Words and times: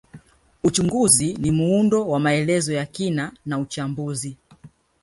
Uchunguzi 0.63 1.33
ni 1.33 1.51
muundo 1.51 2.07
wa 2.09 2.19
maelezo 2.19 2.73
ya 2.73 2.85
kina 2.85 3.31
na 3.45 3.59
uchambuzi 3.59 4.37